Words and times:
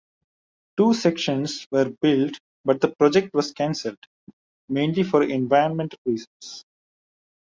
Two 0.77 0.95
sections 0.95 1.67
were 1.69 1.91
built 2.01 2.39
but 2.65 2.81
the 2.81 2.87
project 2.87 3.35
was 3.35 3.51
cancelled, 3.51 3.99
mainly 4.67 5.03
for 5.03 5.21
environmental 5.21 5.99
reasons. 6.07 6.65